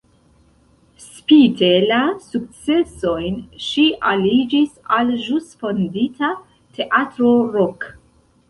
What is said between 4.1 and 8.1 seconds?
aliĝis al ĵus fondita "Teatro Rock".